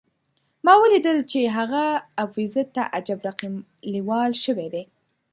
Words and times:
ما 0.65 0.73
ولیدل 0.83 1.17
چې 1.31 1.39
هغه 1.57 1.83
ابوزید 2.23 2.67
ته 2.75 2.83
عجب 2.95 3.19
رقم 3.29 3.53
لېوال 3.93 4.31
شوی 4.43 4.67
دی. 4.73 4.83